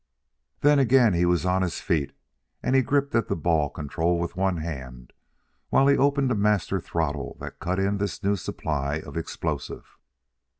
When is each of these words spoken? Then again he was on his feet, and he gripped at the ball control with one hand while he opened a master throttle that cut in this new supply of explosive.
Then 0.61 0.79
again 0.79 1.13
he 1.13 1.25
was 1.27 1.45
on 1.45 1.61
his 1.61 1.79
feet, 1.79 2.11
and 2.63 2.75
he 2.75 2.81
gripped 2.81 3.13
at 3.13 3.27
the 3.27 3.35
ball 3.35 3.69
control 3.69 4.17
with 4.17 4.35
one 4.35 4.57
hand 4.57 5.13
while 5.69 5.85
he 5.85 5.95
opened 5.95 6.31
a 6.31 6.33
master 6.35 6.79
throttle 6.81 7.37
that 7.39 7.59
cut 7.59 7.77
in 7.77 7.99
this 7.99 8.23
new 8.23 8.35
supply 8.35 8.95
of 8.95 9.15
explosive. 9.15 9.99